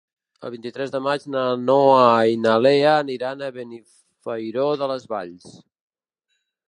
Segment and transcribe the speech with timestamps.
[0.47, 5.53] El vint-i-tres de maig na Noa i na Lea aniran a Benifairó de les Valls.